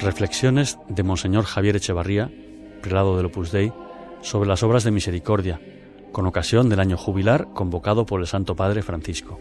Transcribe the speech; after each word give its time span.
Reflexiones 0.00 0.78
de 0.88 1.02
Monseñor 1.02 1.44
Javier 1.44 1.76
Echevarría, 1.76 2.32
prelado 2.80 3.18
del 3.18 3.26
Opus 3.26 3.52
Dei, 3.52 3.70
sobre 4.22 4.48
las 4.48 4.62
obras 4.62 4.82
de 4.82 4.90
misericordia, 4.90 5.60
con 6.10 6.26
ocasión 6.26 6.70
del 6.70 6.80
año 6.80 6.96
jubilar 6.96 7.48
convocado 7.52 8.06
por 8.06 8.20
el 8.20 8.26
Santo 8.26 8.56
Padre 8.56 8.80
Francisco. 8.82 9.38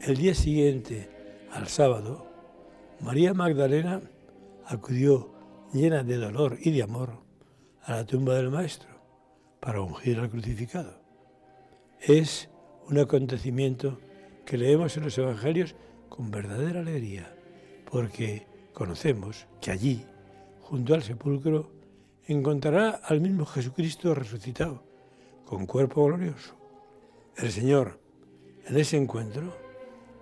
El 0.00 0.16
día 0.16 0.34
siguiente, 0.34 1.10
al 1.52 1.68
sábado, 1.68 2.26
María 3.00 3.34
Magdalena 3.34 4.00
acudió 4.64 5.34
llena 5.74 6.02
de 6.02 6.16
dolor 6.16 6.56
y 6.62 6.70
de 6.70 6.82
amor 6.82 7.22
a 7.82 7.92
la 7.92 8.06
tumba 8.06 8.36
del 8.36 8.50
Maestro 8.50 8.88
para 9.60 9.82
ungir 9.82 10.18
al 10.18 10.30
crucificado. 10.30 11.02
Es 12.00 12.48
un 12.88 12.98
acontecimiento 12.98 13.98
que 14.48 14.56
leemos 14.56 14.96
en 14.96 15.04
los 15.04 15.18
Evangelios 15.18 15.74
con 16.08 16.30
verdadera 16.30 16.80
alegría, 16.80 17.30
porque 17.90 18.46
conocemos 18.72 19.46
que 19.60 19.70
allí, 19.70 20.06
junto 20.62 20.94
al 20.94 21.02
sepulcro, 21.02 21.70
encontrará 22.26 22.92
al 23.04 23.20
mismo 23.20 23.44
Jesucristo 23.44 24.14
resucitado, 24.14 24.82
con 25.44 25.66
cuerpo 25.66 26.02
glorioso. 26.06 26.56
El 27.36 27.52
Señor, 27.52 28.00
en 28.66 28.78
ese 28.78 28.96
encuentro, 28.96 29.54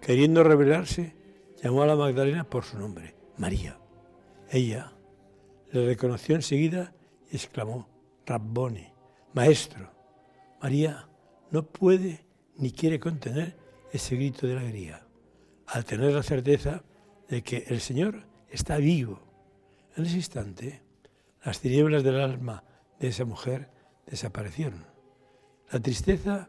queriendo 0.01 0.43
revelarse, 0.43 1.15
llamó 1.63 1.85
a 1.85 1.87
la 1.87 1.95
Magdalena 1.95 2.43
por 2.43 2.65
su 2.65 2.81
nombre, 2.81 3.15
María. 3.39 3.79
Ella 4.51 4.93
le 5.71 5.87
reconoció 5.87 6.35
enseguida 6.35 6.93
y 7.31 7.37
exclamó, 7.37 7.89
Rabboni, 8.27 8.93
maestro. 9.35 9.89
María 10.61 11.09
no 11.53 11.65
puede 11.65 12.27
ni 12.57 12.73
quiere 12.73 12.99
contener 12.99 13.66
ese 13.93 14.17
grito 14.17 14.47
de 14.47 14.57
alegría, 14.57 15.07
al 15.67 15.85
tener 15.85 16.13
la 16.13 16.23
certeza 16.23 16.83
de 17.29 17.43
que 17.43 17.65
el 17.69 17.81
Señor 17.81 18.27
está 18.51 18.77
vivo. 18.79 19.21
En 19.97 20.07
ese 20.07 20.17
instante, 20.17 20.83
las 21.45 21.61
tinieblas 21.61 22.03
del 22.03 22.21
alma 22.21 22.65
de 22.99 23.09
esa 23.09 23.25
mujer 23.25 23.71
desaparecieron. 24.07 24.85
La 25.71 25.81
tristeza 25.81 26.49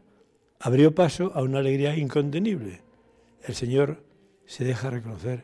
abrió 0.60 0.94
paso 0.94 1.32
a 1.34 1.42
una 1.42 1.60
alegría 1.60 1.96
incontenible. 1.96 2.82
El 3.44 3.56
Señor 3.56 4.04
se 4.46 4.64
deja 4.64 4.90
reconocer 4.90 5.44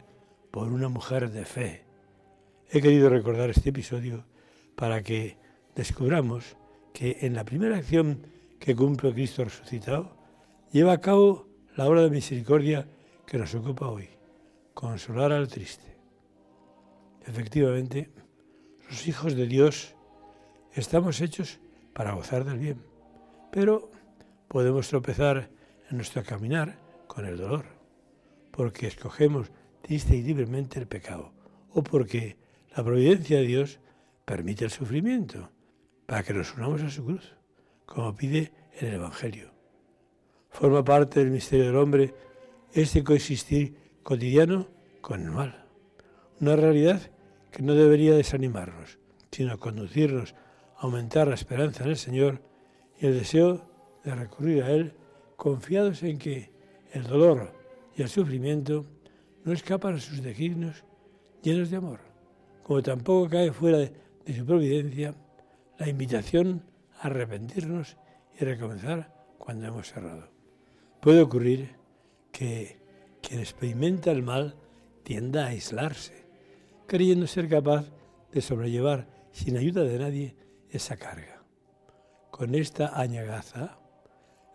por 0.52 0.72
una 0.72 0.89
mujer 0.89 1.31
de 1.31 1.45
fe. 1.45 1.85
He 2.69 2.81
querido 2.81 3.09
recordar 3.09 3.50
este 3.50 3.69
episodio 3.69 4.25
para 4.75 5.03
que 5.03 5.38
descubramos 5.75 6.57
que 6.94 7.17
en 7.22 7.33
la 7.33 7.44
primera 7.44 7.78
acción 7.78 8.28
que 8.59 8.75
cumple 8.75 9.13
Cristo 9.13 9.44
resucitado, 9.44 10.16
lleva 10.72 10.94
a 10.94 11.02
cabo 11.02 11.47
la 11.75 11.88
obra 11.88 12.02
de 12.02 12.09
misericordia 12.11 12.88
que 13.25 13.38
nos 13.38 13.55
ocupa 13.55 13.88
hoy, 13.88 14.07
consolar 14.73 15.31
al 15.31 15.47
triste. 15.47 15.97
Efectivamente, 17.25 18.11
los 18.89 19.07
hijos 19.07 19.35
de 19.35 19.47
Dios 19.47 19.95
estamos 20.73 21.19
hechos 21.21 21.59
para 21.94 22.13
gozar 22.13 22.44
del 22.44 22.59
bien, 22.59 22.85
pero 23.51 23.89
podemos 24.47 24.88
tropezar 24.88 25.49
en 25.89 25.97
nuestro 25.97 26.23
caminar 26.23 26.77
con 27.07 27.25
el 27.25 27.38
dolor, 27.38 27.66
porque 28.51 28.85
escogemos 28.85 29.51
triste 29.81 30.16
y 30.16 30.21
libremente 30.21 30.79
el 30.79 30.88
pecado, 30.88 31.33
o 31.71 31.83
porque 31.83 32.38
la 32.75 32.83
providencia 32.83 33.38
de 33.38 33.47
Dios 33.47 33.79
permite 34.25 34.66
el 34.66 34.71
sufrimiento, 34.71 35.49
para 36.05 36.21
que 36.21 36.33
nos 36.33 36.53
unamos 36.53 36.83
a 36.83 36.91
su 36.91 37.03
cruz, 37.03 37.33
como 37.88 38.16
pide 38.16 38.51
en 38.79 38.89
el 38.89 38.94
Evangelio. 38.95 39.52
Forma 40.53 40.83
parte 40.83 41.19
del 41.19 41.31
misterio 41.31 41.65
del 41.65 41.75
hombre 41.77 42.13
este 42.73 43.03
coexistir 43.03 43.75
cotidiano 44.03 44.67
con 45.01 45.22
el 45.22 45.31
mal. 45.31 45.66
Una 46.39 46.55
realidad 46.55 47.01
que 47.51 47.63
no 47.63 47.73
debería 47.73 48.16
desanimarnos, 48.16 49.00
sino 49.31 49.59
conducirnos 49.59 50.35
a 50.78 50.83
aumentar 50.83 51.28
la 51.28 51.33
esperanza 51.33 51.83
en 51.83 51.89
el 51.89 51.97
Señor 51.97 52.41
y 53.00 53.07
el 53.07 53.17
deseo 53.17 53.67
de 54.03 54.13
recurrir 54.13 54.63
a 54.63 54.69
Él 54.69 54.94
confiados 55.38 56.03
en 56.03 56.19
que 56.19 56.51
el 56.91 57.03
dolor 57.03 57.51
y 57.95 58.03
el 58.03 58.09
sufrimiento 58.09 58.85
no 59.44 59.53
escapan 59.53 59.95
a 59.95 59.99
sus 59.99 60.22
designios 60.22 60.83
llenos 61.41 61.72
de 61.72 61.78
amor, 61.78 61.99
como 62.61 62.83
tampoco 62.83 63.28
cae 63.28 63.51
fuera 63.51 63.79
de, 63.79 63.91
su 64.35 64.45
providencia 64.45 65.16
la 65.79 65.89
invitación 65.89 66.63
a 66.99 67.07
arrepentirnos 67.07 67.97
y 68.39 68.45
recomenzar 68.45 69.13
cuando 69.38 69.67
hemos 69.67 69.91
cerrado. 69.91 70.32
Puede 71.03 71.22
ocurrir 71.22 71.75
que 72.31 72.78
quien 73.22 73.41
experimenta 73.41 74.09
el 74.09 74.24
mal 74.24 74.56
tienda 75.03 75.44
a 75.44 75.47
aislarse, 75.50 76.25
creyendo 76.88 77.28
ser 77.28 77.50
capaz 77.50 77.91
de 78.31 78.40
sobrellevar 78.40 79.09
sin 79.34 79.58
ayuda 79.58 79.84
de 79.84 80.00
nadie 80.00 80.38
esa 80.69 80.96
carga. 80.96 81.44
Con 82.31 82.56
esta 82.56 82.97
añagaza, 82.97 83.80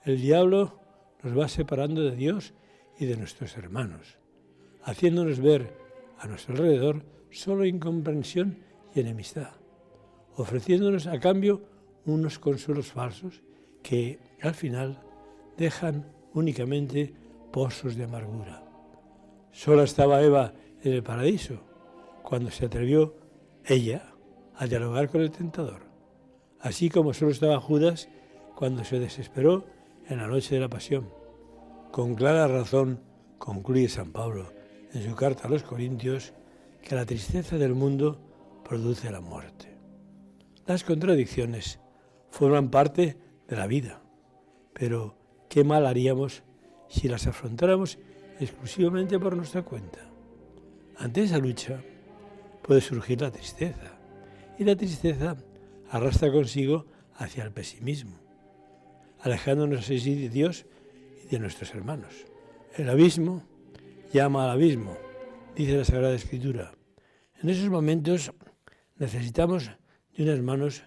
el 0.07 0.23
diablo 0.23 0.81
nos 1.23 1.39
va 1.39 1.49
separando 1.49 2.03
de 2.03 2.17
Dios 2.17 2.55
y 2.99 3.05
de 3.05 3.19
nuestros 3.19 3.59
hermanos, 3.59 4.17
haciéndonos 4.85 5.41
ver 5.41 5.77
a 6.19 6.29
nuestro 6.29 6.55
alrededor 6.55 7.05
solo 7.31 7.67
incomprensión 7.67 8.57
y 8.95 9.01
enemistad, 9.01 9.53
ofreciéndonos 10.35 11.09
a 11.09 11.21
cambio 11.21 11.61
unos 12.07 12.39
consuelos 12.39 12.91
falsos 12.91 13.43
que 13.83 14.19
al 14.41 14.55
final 14.55 15.03
dejan 15.59 16.17
únicamente 16.39 17.13
pozos 17.53 17.97
de 17.97 18.05
amargura. 18.05 18.65
Sola 19.53 19.85
estaba 19.85 20.23
Eva 20.23 20.55
en 20.83 20.93
el 20.93 21.03
paraíso 21.03 21.61
cuando 22.23 22.51
se 22.51 22.67
atrevió 22.67 23.15
ella 23.65 24.15
a 24.55 24.67
dialogar 24.67 25.09
con 25.09 25.21
el 25.21 25.31
tentador, 25.31 25.83
así 26.61 26.91
como 26.91 27.13
solo 27.13 27.31
estaba 27.31 27.61
Judas 27.61 28.09
cuando 28.55 28.85
se 28.85 28.99
desesperó 28.99 29.65
en 30.09 30.19
la 30.19 30.27
noche 30.27 30.55
de 30.55 30.61
la 30.61 30.69
pasión. 30.69 31.09
Con 31.91 32.15
clara 32.15 32.47
razón 32.49 33.01
concluye 33.39 33.89
San 33.89 34.13
Pablo 34.13 34.53
en 34.93 35.03
su 35.03 35.15
carta 35.15 35.47
a 35.47 35.51
los 35.51 35.63
Corintios 35.63 36.33
que 36.83 36.95
la 36.95 37.07
tristeza 37.07 37.59
del 37.59 37.75
mundo 37.75 38.19
produce 38.65 39.11
la 39.11 39.21
muerte. 39.21 39.77
Las 40.67 40.85
contradicciones 40.85 41.81
forman 42.31 42.71
parte 42.71 43.17
de 43.49 43.57
la 43.57 43.67
vida, 43.67 44.03
pero 44.73 45.18
qué 45.49 45.65
mal 45.65 45.87
haríamos 45.87 46.43
si 46.89 47.09
las 47.09 47.27
afrontáramos 47.27 47.99
exclusivamente 48.41 49.19
por 49.19 49.37
nuestra 49.37 49.63
cuenta. 49.63 50.01
Ante 50.97 51.23
esa 51.23 51.39
lucha 51.39 51.83
puede 52.63 52.81
surgir 52.81 53.21
la 53.21 53.31
tristeza 53.31 53.99
y 54.59 54.65
la 54.65 54.77
tristeza 54.77 55.37
arrastra 55.91 56.31
consigo 56.31 56.87
hacia 57.15 57.45
el 57.45 57.53
pesimismo, 57.53 58.19
alejándonos 59.21 59.91
así 59.91 60.15
de 60.15 60.29
Dios 60.29 60.67
y 61.25 61.29
de 61.29 61.39
nuestros 61.39 61.75
hermanos. 61.75 62.27
El 62.77 62.89
abismo 62.91 63.43
llama 64.13 64.45
al 64.45 64.51
abismo, 64.51 64.97
dice 65.57 65.77
la 65.77 65.85
Sagrada 65.85 66.15
Escritura. 66.15 66.73
En 67.43 67.49
esos 67.49 67.69
momentos 67.71 68.33
necesitamos 68.97 69.71
de 70.17 70.25
unas 70.25 70.41
manos 70.41 70.83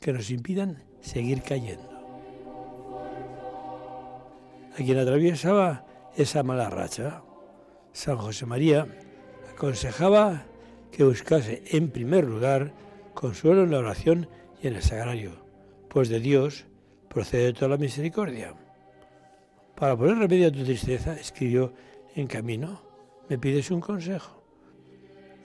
que 0.00 0.12
nos 0.12 0.30
impidan 0.30 0.84
seguir 1.00 1.42
cayendo 1.42 1.95
a 4.76 4.84
quien 4.84 4.98
atravesaba 4.98 5.86
esa 6.16 6.42
mala 6.42 6.68
racha. 6.68 7.22
San 7.92 8.18
José 8.18 8.44
María 8.44 8.86
aconsejaba 9.50 10.44
que 10.92 11.04
buscase 11.04 11.62
en 11.70 11.90
primer 11.90 12.24
lugar 12.24 12.72
consuelo 13.14 13.64
en 13.64 13.70
la 13.70 13.78
oración 13.78 14.28
y 14.62 14.68
en 14.68 14.76
el 14.76 14.82
sagrario, 14.82 15.32
pues 15.88 16.10
de 16.10 16.20
Dios 16.20 16.66
procede 17.08 17.54
toda 17.54 17.70
la 17.70 17.76
misericordia. 17.78 18.54
Para 19.74 19.96
poner 19.96 20.18
remedio 20.18 20.48
a 20.48 20.52
tu 20.52 20.62
tristeza, 20.62 21.14
escribió 21.14 21.72
en 22.14 22.26
camino, 22.26 22.82
me 23.28 23.38
pides 23.38 23.70
un 23.70 23.80
consejo. 23.80 24.42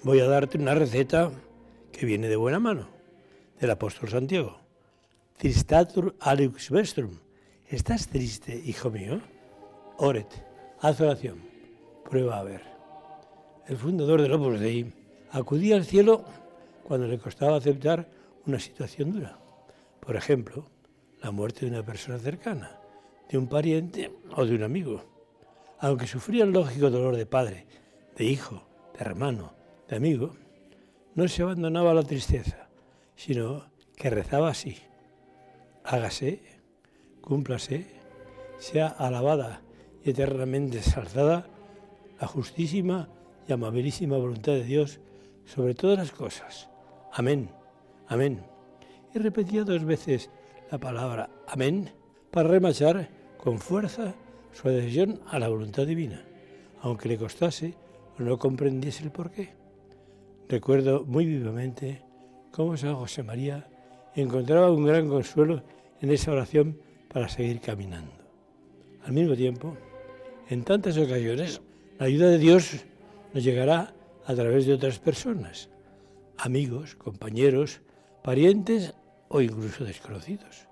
Voy 0.04 0.20
a 0.20 0.28
darte 0.28 0.58
una 0.58 0.76
receta 0.76 1.32
que 1.92 2.06
viene 2.06 2.28
de 2.28 2.36
buena 2.36 2.60
mano, 2.60 2.90
del 3.60 3.72
apóstol 3.72 4.10
Santiago. 4.10 4.60
Tristatur 5.38 6.16
alux 6.20 6.70
vestrum, 6.70 7.12
¿Estás 7.72 8.10
triste, 8.10 8.62
hijo 8.66 8.90
mío? 8.90 9.22
Oret, 10.04 10.44
haz 10.80 11.00
oración, 11.00 11.44
prueba 12.10 12.40
a 12.40 12.44
ver. 12.44 12.64
El 13.68 13.78
fundador 13.78 14.20
del 14.20 14.34
Opus 14.34 14.60
Dei 14.60 14.92
acudía 15.30 15.76
al 15.76 15.86
cielo 15.86 16.26
cuando 16.88 17.06
le 17.06 17.20
costaba 17.20 17.58
aceptar 17.58 18.10
una 18.48 18.58
situación 18.58 19.12
dura. 19.12 19.38
Por 20.00 20.16
ejemplo, 20.16 20.66
la 21.22 21.30
muerte 21.30 21.68
de 21.68 21.72
una 21.74 21.86
persona 21.86 22.18
cercana, 22.18 22.80
de 23.30 23.38
un 23.38 23.46
pariente 23.46 24.12
o 24.36 24.44
de 24.44 24.56
un 24.56 24.64
amigo. 24.64 25.04
Aunque 25.78 26.08
sufría 26.08 26.46
el 26.46 26.52
lógico 26.52 26.90
dolor 26.90 27.16
de 27.16 27.28
padre, 27.28 27.68
de 28.18 28.26
hijo, 28.26 28.64
de 28.98 29.02
hermano, 29.02 29.54
de 29.88 29.98
amigo, 29.98 30.36
no 31.14 31.28
se 31.28 31.44
abandonaba 31.44 31.92
a 31.92 31.94
la 31.94 32.02
tristeza, 32.02 32.70
sino 33.16 33.68
que 33.96 34.10
rezaba 34.10 34.50
así. 34.50 34.80
Hágase 35.84 36.42
cúmplase, 37.22 37.86
sea 38.58 38.88
alabada 38.88 39.62
eternamente 40.04 40.78
exaltada 40.78 41.48
la 42.20 42.28
justísima 42.28 43.10
y 43.48 43.54
amabilísima 43.54 44.18
voluntad 44.18 44.54
de 44.54 44.64
Dios 44.64 45.00
sobre 45.46 45.74
todas 45.74 45.98
las 45.98 46.12
cosas. 46.12 46.70
Amén, 47.12 47.50
amén. 48.08 48.42
Y 49.14 49.20
repetía 49.20 49.64
dos 49.64 49.84
veces 49.84 50.30
la 50.72 50.78
palabra 50.78 51.30
amén 51.48 51.92
para 52.32 52.50
remachar 52.50 53.10
con 53.38 53.60
fuerza 53.60 54.16
su 54.54 54.68
adhesión 54.68 55.20
a 55.28 55.40
la 55.40 55.50
voluntad 55.50 55.86
divina, 55.86 56.24
aunque 56.82 57.10
le 57.10 57.18
costase 57.18 57.74
o 58.18 58.24
no 58.24 58.38
comprendiese 58.38 59.04
el 59.04 59.12
porqué. 59.12 59.54
Recuerdo 60.48 61.06
muy 61.06 61.26
vivamente 61.26 62.04
cómo 62.52 62.78
San 62.78 62.96
José 62.96 63.24
María 63.24 63.68
encontraba 64.16 64.72
un 64.72 64.86
gran 64.86 65.08
consuelo 65.08 65.64
en 66.02 66.12
esa 66.12 66.32
oración 66.32 66.78
para 67.12 67.30
seguir 67.30 67.60
caminando. 67.62 68.12
Al 69.06 69.14
mismo 69.14 69.36
tiempo, 69.36 69.76
en 70.52 70.66
tantas 70.66 70.98
ocasiones, 70.98 71.62
la 71.98 72.08
ayuda 72.08 72.30
de 72.30 72.38
Dios 72.38 72.84
nos 73.34 73.42
llegará 73.42 73.94
a 74.26 74.36
través 74.36 74.66
de 74.66 74.74
otras 74.74 75.00
personas, 75.00 75.70
amigos, 76.38 76.96
compañeros, 76.96 77.80
parientes 78.22 78.94
o 79.30 79.40
incluso 79.40 79.86
desconocidos. 79.86 80.68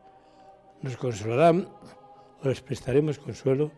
Nos 0.81 0.97
consolarán 0.97 1.69
o 2.43 2.49
les 2.49 2.59
prestaremos 2.59 3.19
consuelo, 3.19 3.71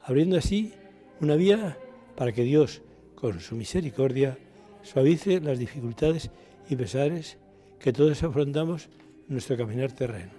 abriendo 0.00 0.38
así 0.38 0.72
una 1.20 1.36
vía 1.36 1.76
para 2.16 2.32
que 2.32 2.44
Dios, 2.44 2.80
con 3.14 3.38
su 3.40 3.54
misericordia, 3.54 4.38
suavice 4.80 5.38
las 5.40 5.58
dificultades 5.58 6.30
y 6.70 6.76
pesares 6.76 7.36
que 7.78 7.92
todos 7.92 8.22
afrontamos 8.22 8.88
en 9.28 9.34
nuestro 9.34 9.58
caminar 9.58 9.92
terreno. 9.92 10.32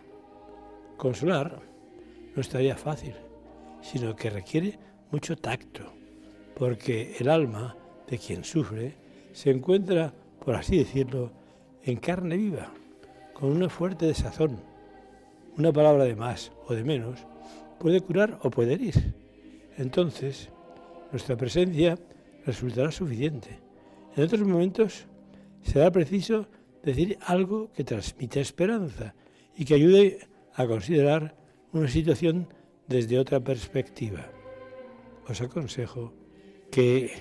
Consolar 0.98 1.62
no 2.36 2.42
es 2.42 2.50
tarea 2.50 2.76
fácil, 2.76 3.14
sino 3.84 4.16
que 4.16 4.32
requiere 4.32 4.80
mucho 5.14 5.36
tacto, 5.36 5.94
porque 6.56 7.16
el 7.20 7.30
alma 7.30 7.78
de 8.10 8.18
quien 8.18 8.44
sufre 8.44 8.96
se 9.32 9.52
encuentra, 9.52 10.12
por 10.44 10.56
así 10.56 10.80
decirlo, 10.80 11.32
en 11.84 11.98
carne 11.98 12.36
viva, 12.36 12.74
con 13.34 13.52
una 13.52 13.70
fuerte 13.70 14.08
desazón. 14.08 14.60
Una 15.56 15.72
palabra 15.72 16.06
de 16.06 16.16
más 16.16 16.52
o 16.66 16.74
de 16.74 16.84
menos 16.84 17.20
puede 17.78 18.02
curar 18.02 18.40
o 18.42 18.50
puede 18.50 18.74
herir. 18.74 19.14
Entonces, 19.78 20.50
nuestra 21.12 21.38
presencia 21.38 21.96
resultará 22.44 22.92
suficiente. 22.92 23.60
En 24.16 24.24
otros 24.24 24.42
momentos 24.42 25.06
será 25.62 25.92
preciso 25.92 26.48
decir 26.82 27.20
algo 27.22 27.72
que 27.74 27.84
transmita 27.84 28.40
esperanza 28.40 29.14
y 29.56 29.66
que 29.66 29.76
ayude 29.76 30.28
a 30.56 30.66
considerar 30.66 31.36
una 31.72 31.88
situación 31.88 32.48
desde 32.88 33.20
otra 33.20 33.40
perspectiva. 33.40 34.26
Os 35.28 35.42
aconsejo 35.42 36.14
que, 36.72 37.12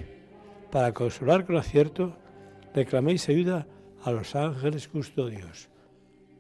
para 0.71 0.93
consolar 0.93 1.47
con 1.47 1.57
acierto, 1.57 2.17
reclaméis 2.75 3.29
ayuda 3.29 3.67
a 4.03 4.11
los 4.11 4.35
ángeles 4.35 4.89
custodios. 4.89 5.69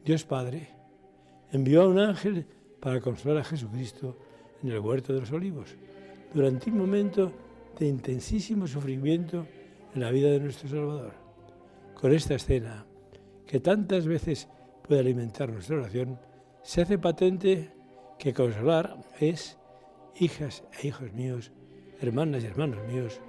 Dios 0.05 0.25
Padre 0.25 0.71
envió 1.53 1.83
a 1.83 1.89
un 1.89 1.99
ángel 1.99 2.47
para 2.81 3.01
consolar 3.01 3.39
a 3.39 3.45
Jesucristo 3.45 4.19
en 4.63 4.71
el 4.71 4.81
huerto 4.81 5.13
de 5.13 5.21
los 5.21 5.31
olivos, 5.31 5.77
durante 6.35 6.71
un 6.71 6.79
momento 6.79 7.33
de 7.79 7.87
intensísimo 7.87 8.67
sufrimiento 8.67 9.47
en 9.95 10.01
la 10.01 10.11
vida 10.11 10.31
de 10.31 10.41
nuestro 10.41 10.69
Salvador. 10.69 11.13
Con 11.95 12.13
esta 12.13 12.35
escena, 12.35 12.85
que 13.47 13.61
tantas 13.61 14.07
veces 14.07 14.49
puede 14.83 15.01
alimentar 15.01 15.51
nuestra 15.51 15.77
oración, 15.77 16.19
se 16.63 16.83
hace 16.83 16.99
patente 16.99 17.71
que 18.19 18.33
consolar 18.33 18.99
es, 19.21 19.59
hijas 20.19 20.65
e 20.81 20.89
hijos 20.89 21.13
míos, 21.13 21.53
hermanas 22.01 22.43
y 22.43 22.47
hermanos 22.47 22.79
míos, 22.87 23.21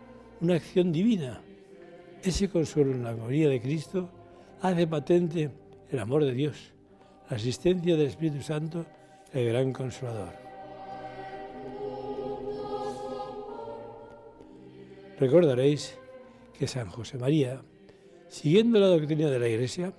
una 0.42 0.56
acción 0.56 0.92
divina. 0.92 1.42
Ese 2.24 2.50
consuelo 2.50 2.92
en 2.92 3.04
la 3.04 3.14
gloria 3.14 3.50
de 3.50 3.62
Cristo 3.62 4.10
hace 4.62 4.88
patente 4.88 5.52
el 5.90 6.00
amor 6.00 6.24
de 6.24 6.34
Dios, 6.34 6.74
la 7.30 7.38
asistencia 7.38 7.96
del 7.96 8.08
Espíritu 8.08 8.42
Santo, 8.42 8.86
el 9.34 9.48
gran 9.48 9.74
consolador. 9.74 10.34
Recordaréis 15.20 15.98
que 16.58 16.68
San 16.68 16.90
José 16.90 17.18
María, 17.18 17.62
siguiendo 18.28 18.80
la 18.80 18.88
doctrina 18.88 19.30
de 19.30 19.40
la 19.40 19.48
Iglesia, 19.48 19.94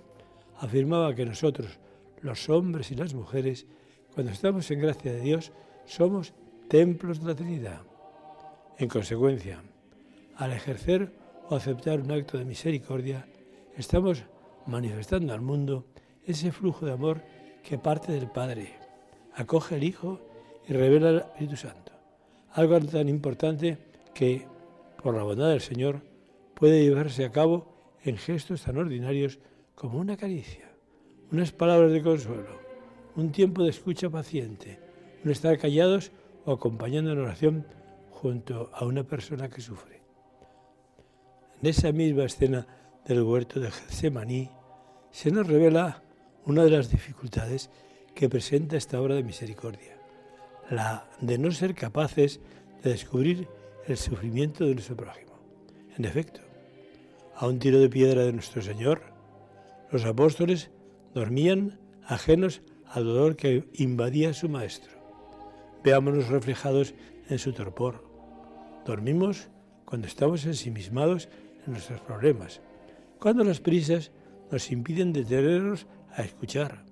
afirmaba 0.58 1.14
que 1.14 1.24
nosotros, 1.24 1.78
los 2.20 2.48
hombres 2.48 2.90
y 2.90 2.94
las 2.94 3.14
mujeres, 3.14 3.66
cuando 4.14 4.32
estamos 4.32 4.70
en 4.70 4.80
gracia 4.80 5.12
de 5.12 5.20
Dios, 5.20 5.52
somos 5.86 6.34
templos 6.68 7.20
de 7.20 7.26
la 7.26 7.34
Trinidad. 7.34 7.80
En 8.78 8.88
consecuencia, 8.88 9.62
al 10.36 10.52
ejercer 10.52 11.12
o 11.48 11.54
aceptar 11.54 12.00
un 12.00 12.10
acto 12.10 12.38
de 12.38 12.44
misericordia, 12.44 13.26
estamos 13.76 14.24
manifestando 14.66 15.32
al 15.32 15.40
mundo 15.40 15.86
ese 16.24 16.52
flujo 16.52 16.86
de 16.86 16.92
amor 16.92 17.22
que 17.62 17.78
parte 17.78 18.12
del 18.12 18.30
Padre, 18.30 18.74
acoge 19.34 19.76
al 19.76 19.84
Hijo 19.84 20.20
y 20.66 20.72
revela 20.72 21.08
al 21.10 21.16
Espíritu 21.18 21.56
Santo. 21.56 21.92
Algo 22.52 22.80
tan 22.80 23.08
importante 23.08 23.78
que, 24.14 24.46
por 25.02 25.14
la 25.14 25.22
bondad 25.22 25.50
del 25.50 25.60
Señor, 25.60 26.02
puede 26.54 26.82
llevarse 26.82 27.24
a 27.24 27.32
cabo 27.32 27.74
en 28.02 28.16
gestos 28.16 28.62
tan 28.62 28.76
ordinarios 28.76 29.38
como 29.74 29.98
una 29.98 30.16
caricia, 30.16 30.70
unas 31.32 31.52
palabras 31.52 31.92
de 31.92 32.02
consuelo, 32.02 32.60
un 33.16 33.32
tiempo 33.32 33.62
de 33.62 33.70
escucha 33.70 34.08
paciente, 34.10 34.78
un 35.24 35.30
estar 35.30 35.58
callados 35.58 36.12
o 36.44 36.52
acompañando 36.52 37.12
en 37.12 37.18
oración 37.18 37.66
junto 38.10 38.70
a 38.72 38.84
una 38.84 39.04
persona 39.04 39.48
que 39.48 39.60
sufre. 39.60 40.02
En 41.60 41.68
esa 41.68 41.92
misma 41.92 42.24
escena 42.24 42.66
del 43.06 43.22
huerto 43.22 43.60
de 43.60 43.70
Getsemaní 43.70 44.50
se 45.10 45.30
nos 45.30 45.46
revela 45.46 46.02
una 46.46 46.64
de 46.64 46.70
las 46.70 46.90
dificultades 46.90 47.70
que 48.14 48.28
presenta 48.28 48.76
esta 48.76 49.00
obra 49.00 49.14
de 49.14 49.24
misericordia, 49.24 49.96
la 50.70 51.08
de 51.20 51.38
no 51.38 51.50
ser 51.50 51.74
capaces 51.74 52.40
de 52.82 52.90
descubrir 52.90 53.48
el 53.86 53.96
sufrimiento 53.96 54.64
de 54.64 54.74
nuestro 54.74 54.96
prójimo. 54.96 55.32
En 55.96 56.04
efecto, 56.04 56.40
a 57.36 57.46
un 57.46 57.58
tiro 57.58 57.78
de 57.78 57.88
piedra 57.88 58.24
de 58.24 58.32
nuestro 58.32 58.62
Señor, 58.62 59.02
los 59.90 60.04
apóstoles 60.04 60.70
dormían 61.14 61.78
ajenos 62.06 62.62
al 62.86 63.04
dolor 63.04 63.36
que 63.36 63.68
invadía 63.74 64.30
a 64.30 64.34
su 64.34 64.48
Maestro. 64.48 64.93
Veámonos 65.84 66.28
reflejados 66.28 66.94
en 67.28 67.38
su 67.38 67.52
torpor. 67.52 68.02
Dormimos 68.86 69.48
cuando 69.84 70.06
estamos 70.06 70.46
ensimismados 70.46 71.28
en 71.66 71.72
nuestros 71.72 72.00
problemas, 72.00 72.62
cuando 73.20 73.44
las 73.44 73.60
prisas 73.60 74.10
nos 74.50 74.70
impiden 74.72 75.12
detenernos 75.12 75.86
a 76.16 76.22
escuchar, 76.22 76.86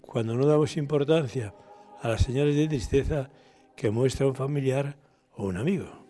cuando 0.00 0.34
no 0.34 0.46
damos 0.46 0.76
importancia 0.76 1.54
a 2.00 2.08
las 2.08 2.22
señales 2.22 2.54
de 2.54 2.68
tristeza 2.68 3.30
que 3.76 3.90
muestra 3.90 4.28
un 4.28 4.36
familiar 4.36 4.96
o 5.34 5.46
un 5.46 5.56
amigo, 5.56 6.06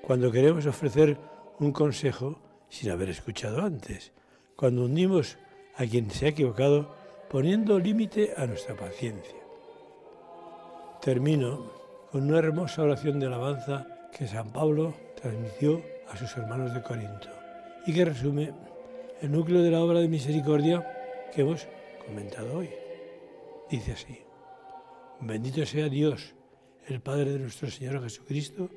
cuando 0.00 0.32
queremos 0.32 0.64
ofrecer 0.64 1.18
un 1.58 1.72
consejo 1.72 2.40
sin 2.70 2.90
haber 2.90 3.10
escuchado 3.10 3.62
antes, 3.62 4.12
cuando 4.56 4.84
hundimos 4.84 5.36
a 5.76 5.84
quien 5.84 6.10
se 6.10 6.26
ha 6.26 6.28
equivocado 6.30 6.94
poniendo 7.28 7.78
límite 7.78 8.32
a 8.36 8.46
nuestra 8.46 8.74
paciencia. 8.74 9.37
Termino 11.00 11.70
con 12.10 12.24
una 12.24 12.38
hermosa 12.38 12.82
oración 12.82 13.20
de 13.20 13.26
alabanza 13.26 13.86
que 14.12 14.26
San 14.26 14.50
Pablo 14.50 14.94
transmitió 15.20 15.80
a 16.08 16.16
sus 16.16 16.36
hermanos 16.36 16.74
de 16.74 16.82
Corinto 16.82 17.28
y 17.86 17.92
que 17.94 18.04
resume 18.04 18.52
el 19.22 19.30
núcleo 19.30 19.62
de 19.62 19.70
la 19.70 19.80
obra 19.80 20.00
de 20.00 20.08
misericordia 20.08 20.84
que 21.32 21.42
hemos 21.42 21.68
comentado 22.04 22.58
hoy. 22.58 22.70
Dice 23.70 23.92
así, 23.92 24.18
bendito 25.20 25.64
sea 25.66 25.88
Dios, 25.88 26.34
el 26.86 27.00
Padre 27.00 27.32
de 27.32 27.38
nuestro 27.38 27.70
Señor 27.70 28.02
Jesucristo, 28.02 28.68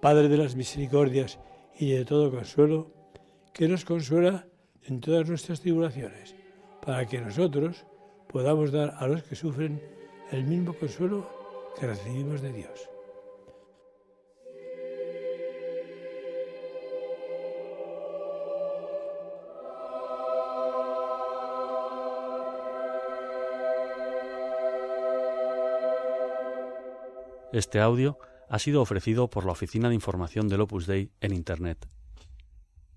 Padre 0.00 0.28
de 0.28 0.38
las 0.38 0.56
misericordias 0.56 1.38
y 1.78 1.92
de 1.92 2.04
todo 2.04 2.32
consuelo, 2.32 2.90
que 3.52 3.68
nos 3.68 3.84
consuela 3.84 4.46
en 4.84 5.00
todas 5.00 5.28
nuestras 5.28 5.60
tribulaciones, 5.60 6.34
para 6.84 7.06
que 7.06 7.20
nosotros 7.20 7.84
podamos 8.28 8.72
dar 8.72 8.94
a 8.98 9.06
los 9.06 9.22
que 9.22 9.36
sufren 9.36 9.80
el 10.32 10.44
mismo 10.44 10.72
consuelo 10.72 11.41
que 11.78 11.86
recibimos 11.86 12.40
de 12.40 12.52
Dios. 12.52 12.88
Este 27.52 27.80
audio 27.80 28.18
ha 28.48 28.58
sido 28.58 28.80
ofrecido 28.80 29.28
por 29.28 29.44
la 29.44 29.52
Oficina 29.52 29.88
de 29.88 29.94
Información 29.94 30.48
del 30.48 30.62
Opus 30.62 30.86
Dei 30.86 31.10
en 31.20 31.34
Internet 31.34 31.86